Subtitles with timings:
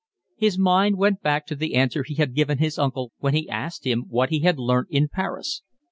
[0.35, 3.85] His mind went back to the answer he had given his uncle when he asked
[3.85, 5.61] him what he had learnt in Paris.